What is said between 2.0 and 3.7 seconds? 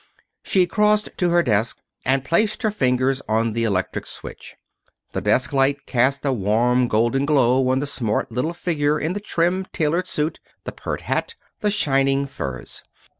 and placed her fingers on the